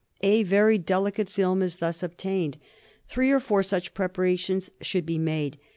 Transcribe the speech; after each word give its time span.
A 0.23 0.41
very 0.41 0.79
delicate 0.79 1.29
film 1.29 1.61
is 1.61 1.75
thus 1.75 2.01
obtained. 2.01 2.57
Three 3.07 3.29
or 3.29 3.39
four 3.39 3.61
such 3.61 3.93
preparations 3.93 4.71
should 4.81 5.05
be 5.05 5.19
made. 5.19 5.59